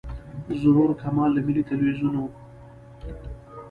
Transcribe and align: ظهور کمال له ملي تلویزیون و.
ظهور 0.61 0.89
کمال 1.01 1.29
له 1.35 1.41
ملي 1.47 1.63
تلویزیون 1.71 2.13
و. 2.19 2.23